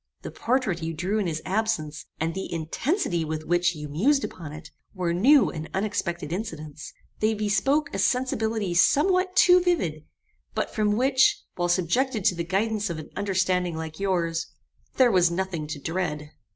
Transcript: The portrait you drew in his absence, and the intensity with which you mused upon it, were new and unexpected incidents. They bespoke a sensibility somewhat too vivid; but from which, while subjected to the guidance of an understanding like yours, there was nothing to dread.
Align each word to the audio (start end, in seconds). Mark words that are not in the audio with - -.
The 0.23 0.31
portrait 0.31 0.81
you 0.81 0.95
drew 0.95 1.19
in 1.19 1.27
his 1.27 1.43
absence, 1.45 2.07
and 2.19 2.33
the 2.33 2.51
intensity 2.51 3.23
with 3.23 3.45
which 3.45 3.75
you 3.75 3.87
mused 3.87 4.23
upon 4.23 4.51
it, 4.51 4.71
were 4.95 5.13
new 5.13 5.51
and 5.51 5.69
unexpected 5.75 6.33
incidents. 6.33 6.91
They 7.19 7.35
bespoke 7.35 7.93
a 7.93 7.99
sensibility 7.99 8.73
somewhat 8.73 9.35
too 9.35 9.61
vivid; 9.61 10.03
but 10.55 10.73
from 10.73 10.93
which, 10.93 11.43
while 11.53 11.69
subjected 11.69 12.25
to 12.25 12.35
the 12.35 12.43
guidance 12.43 12.89
of 12.89 12.97
an 12.97 13.11
understanding 13.15 13.77
like 13.77 13.99
yours, 13.99 14.47
there 14.97 15.11
was 15.11 15.29
nothing 15.29 15.67
to 15.67 15.77
dread. 15.79 16.31